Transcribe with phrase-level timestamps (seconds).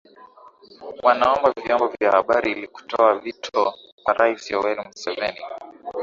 [1.03, 3.73] wanaomba vyombo vya habari ilikutoa vito
[4.03, 5.39] kwa rais yoweri museveni